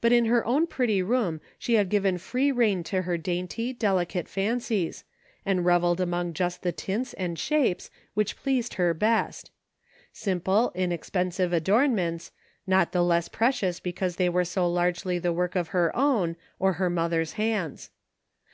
But 0.00 0.10
in 0.14 0.24
her 0.24 0.42
own 0.46 0.66
pretty 0.66 1.02
room 1.02 1.42
she 1.58 1.74
had 1.74 1.90
given 1.90 2.16
free 2.16 2.50
rein 2.50 2.82
to 2.84 3.02
her 3.02 3.18
dainty, 3.18 3.74
delicate 3.74 4.26
fancies, 4.26 5.04
and 5.44 5.66
reveled 5.66 6.00
among 6.00 6.32
just 6.32 6.62
the 6.62 6.72
tints 6.72 7.12
and 7.12 7.38
shapes 7.38 7.90
which 8.14 8.38
pleased 8.38 8.72
her 8.80 8.94
best. 8.94 9.50
Simple, 10.14 10.72
inexpensive 10.74 11.52
adornments, 11.52 12.32
not 12.66 12.92
the 12.92 13.02
less 13.04 13.28
pre 13.28 13.52
cious 13.52 13.80
because 13.80 14.16
they 14.16 14.30
were 14.30 14.46
so 14.46 14.66
largely 14.66 15.18
the 15.18 15.30
work 15.30 15.54
of 15.54 15.68
her 15.76 15.94
own, 15.94 16.36
or 16.58 16.72
her 16.80 16.88
mother's 16.88 17.34
hands. 17.34 17.90